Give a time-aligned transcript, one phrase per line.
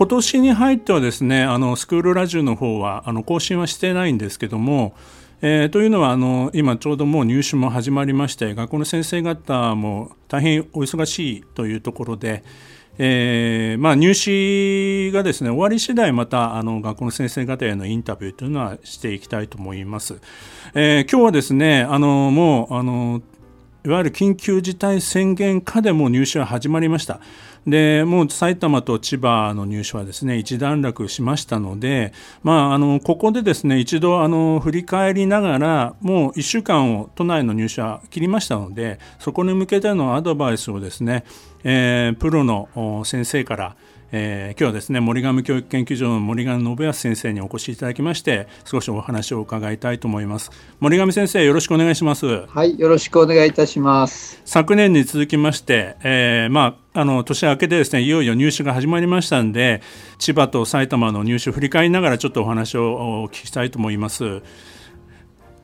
[0.00, 4.94] 今年に入ってはですねあのスクールラジオの方はあの更新はしてないんですけども、
[5.42, 12.44] えー、というのはあの今ちょうどもう入試も始まりまして学校の先生方も大変お忙しいというところで、
[12.96, 20.18] えーまあ、入試がですね終わり次第またあの学校の先生方へのインタビューというのはしていきたいと思います。
[20.72, 23.20] えー、今日はですねあのもうあの
[23.84, 27.20] いわゆる緊急事態宣言下でも入試は始まりました。
[27.66, 41.24] でもう埼玉と千葉の入所はですね一段落しましたので、まあ、あのここでですね一度あの振り返りながらもう1週間を都内の入社は切りましたのでそこに向けてのアドバイスをですね、
[41.64, 43.76] えー、プロの先生から
[44.12, 50.50] えー、今日はですね森上教育研究所の森上信康先生にお越しいただきまして少しお話を伺いたいと思います。
[50.80, 52.46] 森上先生よろしくお願いします。
[52.46, 54.40] はいよろしくお願いいたします。
[54.44, 59.80] 昨年に続きまして、えー、まああの年明けでですねいよいよ入試が始まりましたんで
[60.18, 64.42] 千葉と埼玉の入試を振り返りながらちょっとお話をお聞きしたいと思います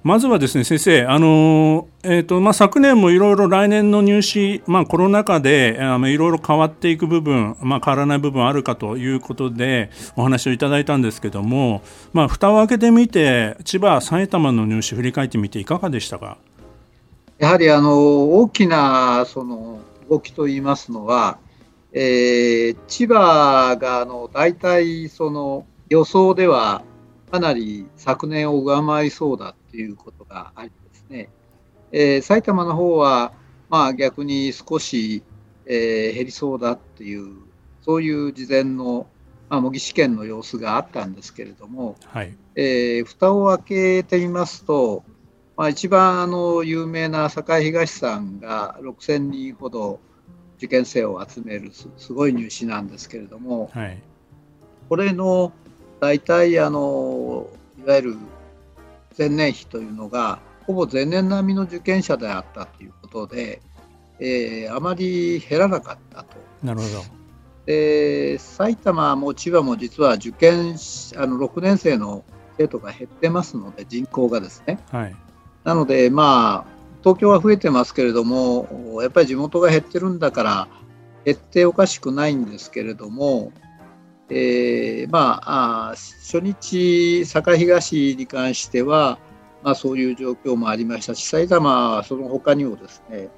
[0.07, 16.39] まずはですね先生、あのえーとまあ、昨年もいろいろ来年の入試、まあ、コロナ禍でいろいろ変わっていく部分、まあ、変わらない部分あるかということでお話をいただいたんですけども、まあ、蓋を開けてみて千葉、埼玉の入試振り返ってみていかがでしたか？
[17.39, 21.39] やはりあの大きなその動きといいますのは、
[21.93, 26.83] えー、千葉があの大体その予想では
[27.33, 29.66] かなり昨年を上回りそうだった。
[29.77, 31.29] ということがありですね、
[31.93, 33.35] えー、埼玉の方は
[33.69, 35.23] まあ逆に少し、
[35.67, 37.37] えー、減りそうだっていう
[37.83, 39.07] そういう事前の、
[39.51, 42.35] まあ、模擬試験の様子があったんですけれども、はい。
[42.55, 45.05] えー、蓋を開けてみますと、
[45.59, 50.01] まあ、一番あの有名な栄東さんが6000人ほど
[50.57, 54.03] 受験生を集めるすごい入試なんですけれども、はい、
[54.89, 55.53] これの
[56.01, 57.47] 大体あの
[57.79, 58.17] いわゆる
[59.19, 63.63] 前年比というのがほぼ前年並みの受験者であったということで、
[64.19, 66.37] えー、あまり減らなかったと。
[66.63, 67.17] なるほど
[67.67, 70.77] で埼玉も千葉も実は受験
[71.17, 72.25] あの6年生の
[72.57, 74.79] 生徒が減ってますので人口がですね。
[74.91, 75.17] はい、
[75.65, 80.69] なのでまあ東京は増えてますけれどもやっぱり地元が減ってるんだから
[81.25, 83.53] 減っておかしくないんですけれども
[84.29, 89.19] えー、まあ初日栄東に関しては、
[89.63, 93.29] まあ、そういう状況もありましたし埼玉はその他にもですね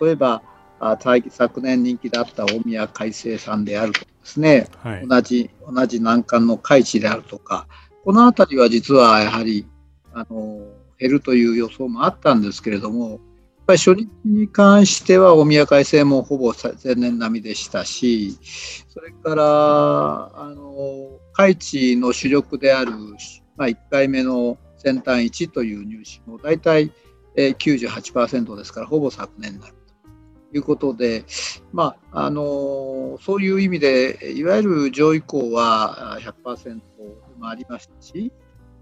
[0.00, 0.42] 例えば
[0.80, 7.66] あ昨年人気だった大宮海星さんであるとかですね、はい、同じ同じ難関の海地であるとか
[8.04, 9.66] この辺りは実はやはり
[10.12, 10.66] あの
[10.98, 13.20] 減るという予想もあったんですけれども
[13.66, 18.38] ぱり初日に関しては大宮改正もほぼ前年並みでしたし、
[18.88, 19.44] それから
[20.34, 22.92] あの海地の主力である、
[23.56, 26.92] まあ、1回目の先端1という入試も大体
[27.36, 29.74] 98%ですから、ほぼ昨年になる
[30.52, 31.24] ということで、
[31.72, 36.80] まあ、あのそういう意味で、いわゆる上位校は100%
[37.38, 38.30] もありましたし、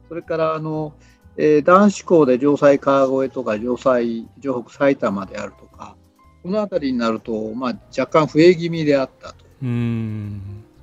[0.08, 0.94] それからあの
[1.36, 5.96] えー、男子校で城西川越とか城西城北埼玉であるとか
[6.42, 9.44] この辺りになると、まあ、若干増え気味であったと。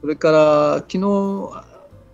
[0.02, 1.50] それから昨日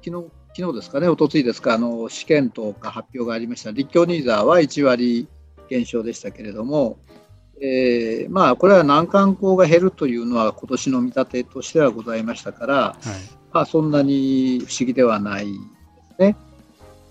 [0.04, 5.28] 昨日昨日ですかね、おとついですか、あの試験とか発表がありました、立教ニーザーは1割
[5.68, 6.98] 減少でしたけれども、
[7.62, 12.96] えー、まあ、これは難関校が減るというのは、今年の見立てとしてはございましたから、はい、
[13.52, 15.52] まあ、そんなに不思議ではないで
[16.16, 16.38] すね。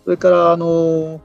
[0.04, 1.20] それからあの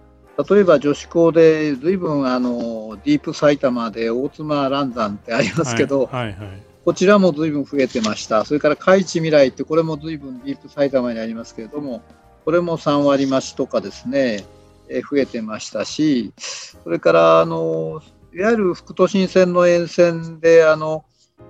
[0.50, 12.02] 例えば女子校でずいぶんあのディープ埼玉で大妻蘭山ってありますけど、はいはいはい、こちらもずいぶん増えてました、それから海地未来ってこれもずいぶんディープ埼玉にありますけれども、
[12.46, 14.46] これも3割増しとかですね、
[14.88, 18.02] え増えてましたし、それからあの
[18.34, 21.04] いわゆる副都心線の沿線であの、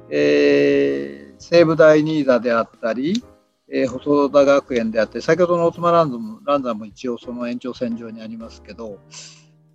[0.09, 3.23] えー、西武大新座であったり、
[3.71, 8.99] えー、細田学園であって、先ほどの大妻ランドもランザも一応その延長線上にありますけど、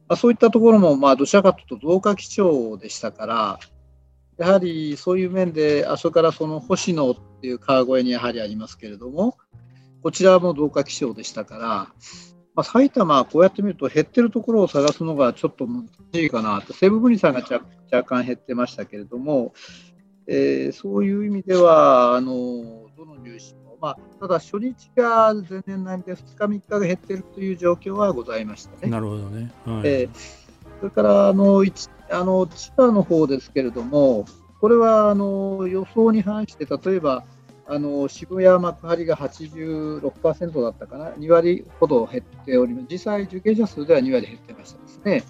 [0.08, 3.58] まあ、そういったところも、まあ、どちらかというと増加基調でしたから、
[4.37, 9.38] やはりそういう面で、あそこからその星野っていう川越にやはりありますけれども、
[10.02, 11.64] こちらも増加気象でしたから、
[12.55, 17.41] まあ、埼玉はこうやって見ると減ってるところを探すのがちょっと難しいかなと、西部分離さんが
[17.93, 19.55] 若干減ってましたけれども、
[20.26, 28.90] えー、そういう意味では、あのどの入試、まあ、ただ初日が前年並みで2日、3日が減っているという状況はございましたね。
[28.90, 31.62] なるほどね、はい、えー、それからあの
[32.10, 34.25] あの千葉の方ですけれども、
[34.62, 37.25] これはあの予想に反して、例えば
[37.66, 45.25] あの渋谷幕張が86%だったかな、2割ほど減っております、実際、受験者数では2割減ってましたですね。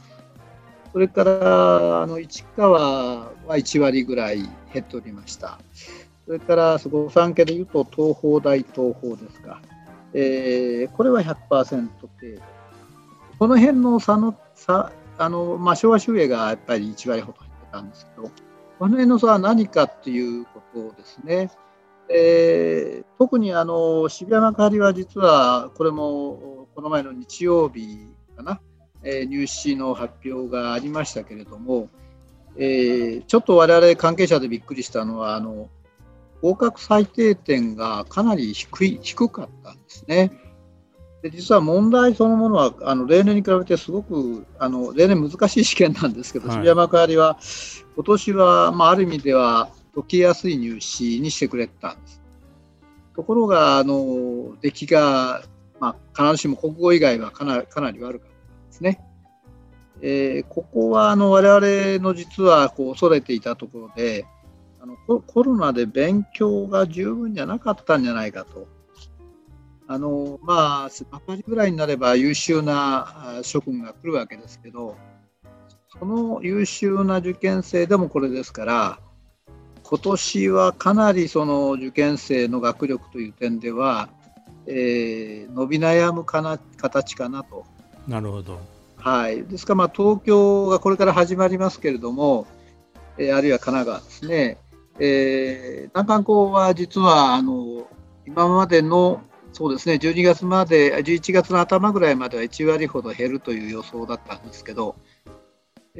[0.92, 5.58] それからあの市川は1割ぐらい減っておりました。
[6.26, 9.60] それからそこ産経でいうと東邦大東邦ですか、
[10.14, 12.42] えー、これは100%程度。
[13.38, 18.30] この辺の差の差あの、まあ、昭和周英がやっぱり1割ほど減ってたんですけど、
[18.78, 21.50] この辺の差は何かっていうことですね。
[22.08, 28.06] えー、特にあの渋谷幕張は実はこれもこの前の日曜日
[28.36, 28.60] かな、
[29.02, 31.88] えー、入試の発表がありましたけれども、
[32.56, 35.70] えー、ちょっと我々関係者でびっくりしたのはあの
[36.44, 40.30] 合格最低点がかなり低い低かったんですね。
[41.22, 47.38] で実は問題そのものはあの例年に比べてすごくあの例年難しい試験なんですけど、はい、渋谷幕張は
[47.94, 52.20] 今年は、まあ、ある意味では解きやすい入試にしてくれたんです。
[53.16, 55.42] ところが、あの出来が、
[55.80, 59.00] まあ、必ずしも国語以外はかなかなり悪かったんですね。
[60.02, 64.26] えー、ここはあの我々の実はこう恐れていたところで
[64.84, 68.68] あのコロナで勉強が十分じゃなかったんじゃないかと。
[69.86, 74.94] あのまあ、8割ぐらいになれば優秀な諸君が来るわけですけど、
[75.98, 78.98] その優秀な受験生でもこれですから、
[79.84, 84.10] 今年はかなりその受験生の学力という点では、
[84.66, 87.64] えー、伸び悩むかな形かなと。
[88.06, 88.60] なるほど。
[88.98, 92.46] はい、ですから、まあ、東京がこれから始まりますけれども、
[93.16, 94.58] えー、あるいは神奈川ですね、
[94.98, 97.86] えー、難関校は実はあの
[98.26, 104.96] 今までのそうですね12月まで、11月の頭ぐらいまでは1割ほど減るという予想だったんですけど、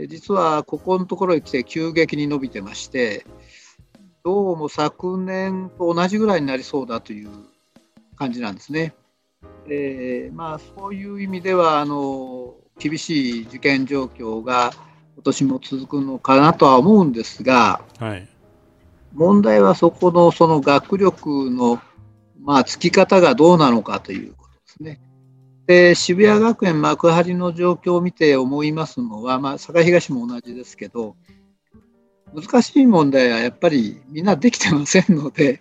[0.08, 3.25] 実はここのところに来て急激に伸びてまして、
[4.25, 7.31] どうも昨年と同じぐらいになりそうだという
[8.17, 8.93] 感じなんですね。
[9.69, 14.73] えー、まあ、そういう意味ではあの厳しい受験状況が
[15.14, 18.29] 今年も続くのかなとは思うんですが、はい、
[19.14, 21.81] 問題はそこのその学力の、
[22.43, 25.00] まあ、つき方がどうなのかということですね。
[25.66, 31.16] で渋谷学園幕張の状況を見て思いますのは、まあ、栄東も同じですけど、
[32.34, 35.61] 難しい問題はやっぱりみんなできてませんので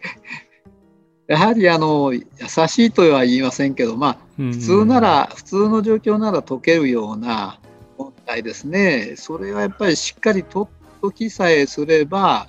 [1.27, 2.23] やはりあの優
[2.67, 7.59] しいとは言いませんけど、まあ、普通なら、普通の状況なら解けるような
[7.97, 10.67] 問題ですね、それはやっぱりしっかり解
[11.13, 12.47] きさえすれば、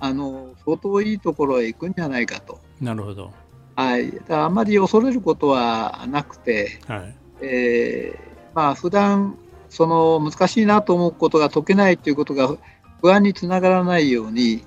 [0.00, 2.60] あの相当いいところへ行くんじゃないかと。
[2.80, 3.32] なるほど。
[3.76, 12.56] はい、だあまり恐れることはなくて、はいえーまあ普段その難しいなと思うことが解けないということが
[13.00, 14.64] 不安につながらないように、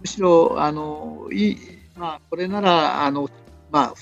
[0.00, 1.58] むしろあのいい、
[1.96, 3.28] まあ、これならあの、
[3.70, 3.94] まあ、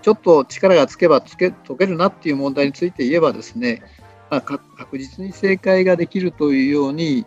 [0.00, 3.82] ちょっと力がつけばつけ解けるなっていう問題について言えばですね、
[4.30, 7.26] まあ、確実に正解ができるというように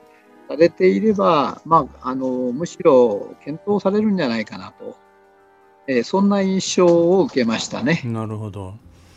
[0.49, 4.97] されていれば、まあ、あのむしろ検討されるんじゃないかなと、
[5.87, 8.01] えー、そんな印象を受けましたね。
[8.03, 8.73] なるほど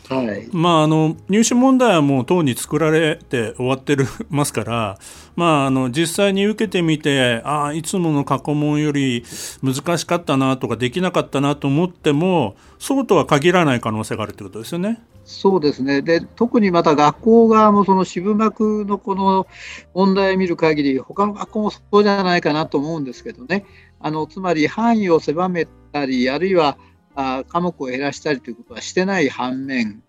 [0.09, 0.49] はい。
[0.51, 4.97] まあ、あの入試問題はもうとうに作られて終わってるますから、
[5.35, 9.23] まあ、あの実際に受けてみてああいつもの過去問より
[9.63, 15.01] 難しかったなとかできなかったなと思ってもそうとは限らない可能性があるということですよね。
[15.25, 16.01] そうですね。
[16.01, 19.47] で特にまた学校側もその渋幕のこの
[19.93, 23.65] 問題を見る限り他の学校もそうじゃないかなと思うんですけどね。
[23.99, 26.77] あのつまり範囲を狭めたりあるいは
[27.15, 30.03] あ科目を減らしたりということはしてない反面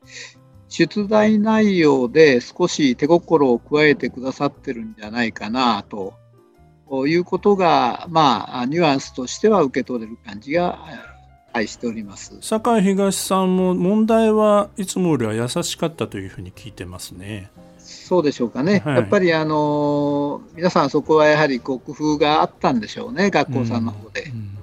[0.68, 6.14] 出題内容で少し手心を加えてくださってるんじゃないかなと
[7.06, 10.80] いうことが、まあ、ニュアンスとしては受け取れる感じが、
[11.52, 17.50] はい、しております堺東さんも問題はいつもよりは優しかったというふうに聞いてますね。
[17.78, 24.23] そうでしょうかね、はい、やっぱりあの皆さん、そこはやはり工夫があったんでしょうね、学校さんの方で。
[24.23, 24.53] うんうん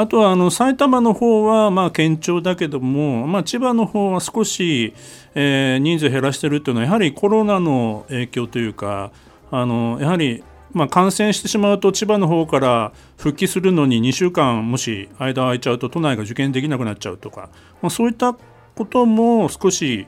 [0.00, 4.94] あとはあの埼玉の方はまあ堅調だけども、まあ、千葉の方は少し、
[5.34, 9.12] えー、人数減らしているというのはやはりコロナの影響というか
[9.50, 10.42] あのやはり
[10.72, 17.50] まあ、感染してしまうと千葉の方から復帰するのに2週間もし間空いちゃうと都内が受験できなくなっちゃうとか、
[17.82, 18.36] まあ、そういった
[18.76, 20.06] ことも少し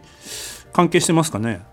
[0.72, 1.71] 関係してますかね。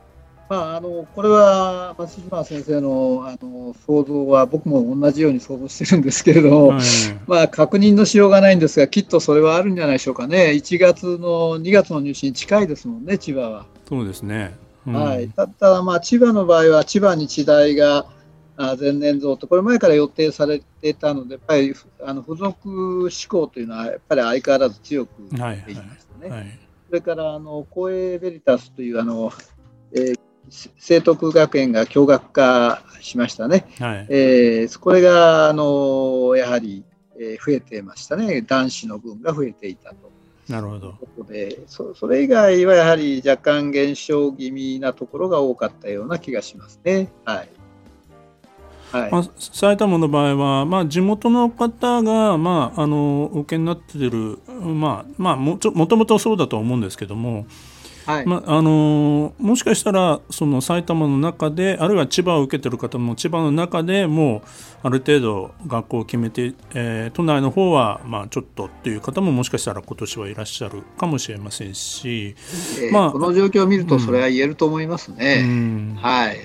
[0.50, 6.82] まあ、あのこれは松島先生のあの想像は僕も同じように想像してるんですけれども、はい、
[7.28, 10.54] まあ、確認のしようがないんですがきっとそれはあるんじゃないでしょうかね。
[10.56, 13.68] 1月の2月の入試に近いですもんね千葉は。
[13.88, 14.56] そうですね、
[14.88, 18.08] うん、はい、ただ、まあ、千葉の場合は千葉日大が
[18.58, 26.28] 前年増とこれ前から予定されてたのでやっぱりあの付属志向というのはやっぱり相変わらず強くなっていましたね。
[26.28, 26.30] はい。
[26.32, 29.32] はいはい、それからあの公営ベリタスというあの、
[29.94, 34.08] えー聖徳学園が共学化しましたね、はい。
[34.10, 36.84] えー、これがあのやはり、
[37.20, 40.10] えー、増えてましたね、男子の分が増えていたと。
[40.48, 40.96] なるほど。
[41.28, 47.10] でそそれ以外はやはり若干減少気味なところが多かったような気がしますね。
[47.24, 47.50] はい。
[48.92, 49.12] はい。
[49.12, 57.46] まあ、埼玉の場合は、まあ、地元の方が、まあ、あのお受けになっている、まあまあ、ももともとそうだと思うんですけども、
[58.10, 64.42] はいまあのもしかしたらその埼玉の中であるいは千葉を受けてる方も千葉の中でもう
[64.82, 72.36] ある程度学校を決めて、えー、都内の方はまあちょっとっていう方ももしかしたら今年はいらっしゃるかもしれませんし、
[72.80, 75.44] えー、まあ、この状況を見るとそれは言えると思いますね。
[75.44, 76.38] うん、はい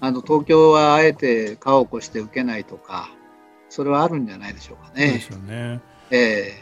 [0.00, 3.10] あの東京はあえて顔を起こして受けないとか
[3.70, 5.12] それはあるんじゃないでしょうかね。
[5.12, 5.80] ですよね。
[6.10, 6.61] え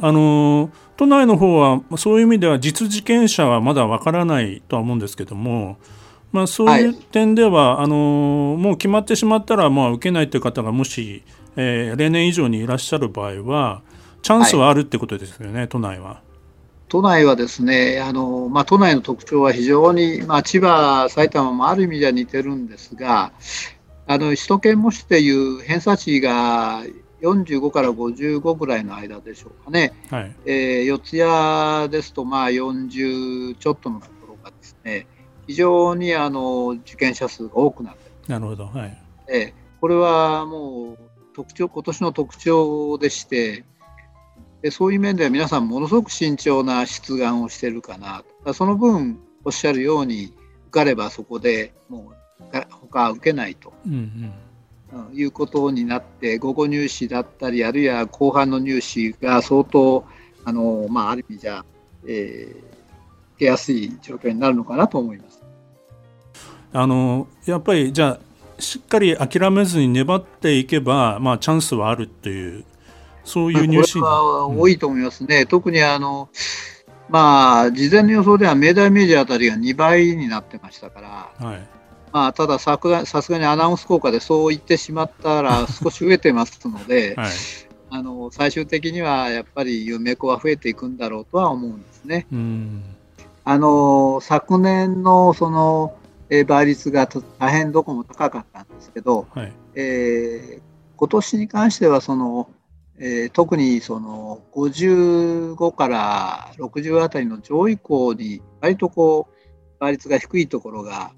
[0.00, 5.78] あの都内の方はそういう意味では実受験者はまだわからないとは思うんですけども、
[6.32, 11.22] まあ、そういう点では、はい、あのもう決まってしまったら、まあ、受けないという方がもし、
[11.56, 13.82] えー、例年以上にいらっしゃる場合は
[14.22, 16.20] チャンスはあるってことですよね、はい、都内は。
[16.88, 23.32] 都内はですねあの、まあ、都内の特徴は非常に、まあ、千葉、埼玉もある意味では似てるんですが
[24.06, 26.82] あの首都圏模試という偏差値が
[27.20, 35.06] 45から55ぐらいの間でしょうかね、はい、えー、四谷ですとまあ40ちょっとのところがですね
[35.46, 38.98] 非常にあの受験者数が多くなってなるほど、はい。
[39.28, 40.98] えー、これはもう
[41.34, 43.64] 特徴今年の特徴でして
[44.62, 48.54] でそういう面では皆さんものすごく慎重な出願をしているかなと。
[48.54, 50.34] その分おっしゃるように
[50.68, 53.72] 受かればそこでもう他は受けないと。
[53.86, 54.32] うんうん
[55.12, 60.04] いうことになって午後入試だったりあるいは後半の入試が相当
[60.44, 61.64] あの、まあ、ある意味じゃ、
[62.06, 62.58] えー、受
[63.38, 65.42] けやすい状況になるのかなと思います。
[66.72, 72.64] あのやっぱりじゃあしっかり諦めずに粘っていけば、まあ、チャンスはあるっていう
[73.24, 76.28] そういう入試は多いと思いますね、うん、特にあの、
[77.08, 81.68] まあ、事前の予想では明大明治あたりが2倍になってましたから、はい、
[82.12, 87.30] まあ、たださすがにアナウンス効果でそう言ってしまったら 少し増えてますので、はい、
[87.90, 92.26] あの最終的にはやっぱり夢子は増えていくんだろうとは思うんですね。
[93.44, 95.94] あの昨年のその
[96.46, 97.06] 倍率が
[97.38, 100.60] 大変どこも高かったんですけど、はい、えー、
[100.96, 102.50] 今年に関してはその、
[102.98, 111.12] えー、特にその55から60あたりの上位校に割とこう倍率が低いところが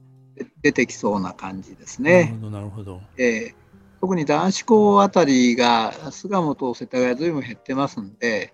[0.63, 2.37] 出てきそうな感じですね。
[2.43, 3.55] なるほどえー、
[4.01, 8.53] 特に男子校あたりが巣鴨と世田谷ずいぶん減ってますんで、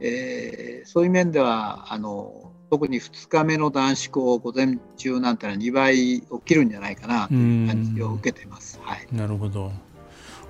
[0.00, 8.80] えー、そういう面ではあの特に2日目の男子校午前中なんてのは2倍起きるんじゃないかなという感じを受けてます。
[8.82, 9.70] はい、なるほど。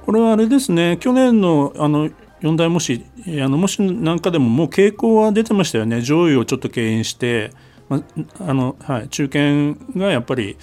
[0.05, 6.03] これはあれですね去年のあの四大模試あの模試なんかでももう傾向は出てましたよね。
[6.03, 7.51] 上位をちょっと敬遠して
[7.89, 8.03] ま
[8.41, 10.57] あのはい、中堅がやっぱり、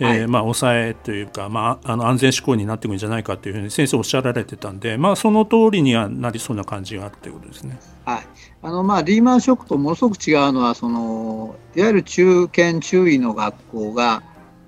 [0.00, 7.78] えー、はい、まあ、抑えというか、まあ、あの安全志向になっていくんじゃないかというふうに先生おっしゃられてたんで、まあ、その通りにはなりそうな感じがあるということですね。
[8.04, 8.26] はい
[8.62, 14.22] あのまあ、リーマンショックとものすごく違うのはそのいわゆる中堅中位の学校が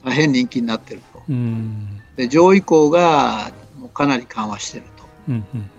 [0.04, 1.22] 大変人気になっていると。
[1.28, 5.04] うんで上位校がもうかなり緩和していると。
[5.28, 5.70] うんうんうん、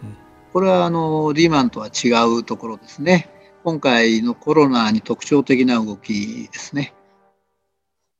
[0.53, 3.29] これはあのリーマンとは違うところですね。
[3.67, 6.93] 今回のコロナに特徴的な動きですね。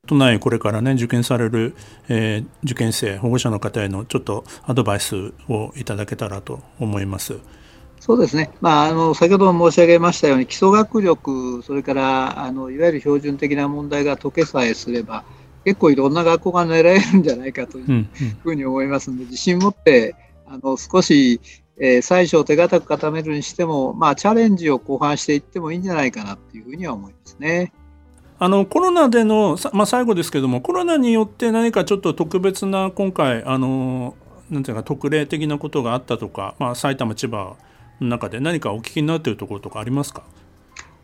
[0.05, 1.73] 都内これからね受験される、
[2.09, 7.39] えー、受験生保護者の方へのちょっとアドバイスをいただけたらと思います。
[8.01, 15.23] そうですね、まあ、あの先ほども申し上げましたように基礎学力それからあのいわゆる標準的な問題が解けさえすれば
[15.63, 18.07] 結構いろんな学校が狙えるんじゃないかという
[18.43, 20.13] ふうに思いますので、うんうん、自信持って
[20.45, 21.39] あの少し
[21.79, 27.72] えー、最初手堅く固めるにしても、まあ、チャレンジを後半していってもいいんじゃないかなっていうふうには思いますね。
[28.39, 34.15] あのコロナでの、まあ、最後ですけどもコロナによって何かちょっと特別な今回あの
[34.50, 37.55] なんていうか特例的なことがあったとか、まあ、埼玉千葉
[38.00, 40.24] の中で何かお聞きになっているところとかありますか？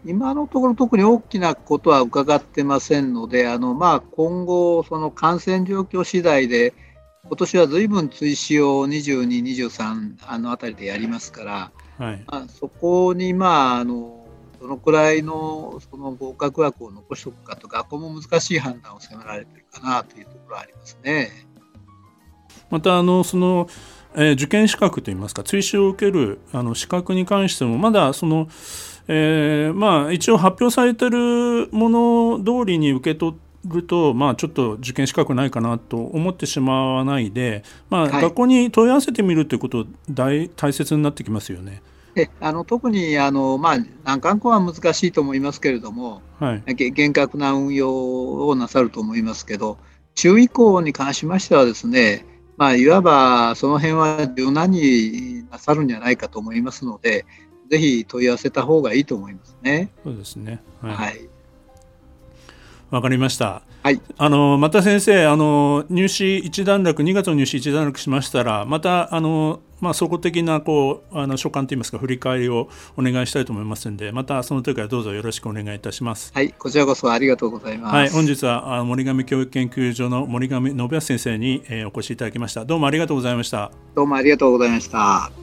[0.05, 6.73] 今のところ特に大きなことは伺ってませんのであの、まあ、今後その感染状況次第で
[7.25, 14.27] 今年はずいぶん追試を22、23あの辺りでやりますから、はいまあ、そこにまああの
[14.59, 21.31] どのくらいのその合格枠を残しておくかと学校も難しい判断を迫られているかなというところはありますね。
[22.69, 23.67] またあのその、
[24.15, 28.47] えー、受験資格といいますか追試を受けるあの資格に関してもまだその、
[29.07, 41.81] えー、まあ一応発表されてるもの通りに受け取ると、まあ、ちょっと受験資格ないかなと思ってしまわないで、まあ、学校に問い合わせてみるということ大大切になってきますよね。
[42.15, 49.77] であの特にあの、まあ、難関校は難しいと思いますけれども、はい、厳格な運用をなさると思いますけど、
[50.15, 52.25] 中以降に関しましてはですね、
[52.57, 57.25] まあ、いわばその辺は柔軟になさるんじゃないかと思いますので、
[57.71, 59.89] ぜひ問い合わせた方がいいと思いますね。
[60.03, 60.61] そうですね。
[60.81, 60.95] はい。
[60.95, 61.29] はい、
[62.93, 63.63] わかりました。
[63.81, 76.31] はい、あのまた先生あの入試一段落2月の入試一段落しましたらまたあの、まあ、総合的なこうあの所感といいますか振り返りをお願いしたいと思いますのでまたその時はどうぞよろしくお願いいたします。
[76.35, 76.51] はい。
[76.51, 82.63] こちらこそありがとうございます、はい、本日は森上教育研究所の森上信康先生に、えー、お越しいただきました。
[82.63, 83.71] どうもありがとうございました。
[83.95, 85.42] どうもありがとうございました